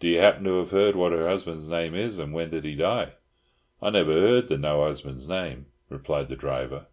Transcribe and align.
Do 0.00 0.08
you 0.08 0.18
happen 0.18 0.42
to 0.42 0.56
have 0.58 0.72
heard 0.72 0.96
what 0.96 1.12
her 1.12 1.28
husband's 1.28 1.68
name 1.68 1.94
is? 1.94 2.18
And 2.18 2.32
when 2.32 2.50
did 2.50 2.64
he 2.64 2.74
die?" 2.74 3.12
"I 3.80 3.90
never 3.90 4.12
heard 4.12 4.48
the 4.48 4.58
noo 4.58 4.82
husband's 4.82 5.28
name," 5.28 5.66
replied 5.88 6.28
the 6.28 6.34
driver. 6.34 6.86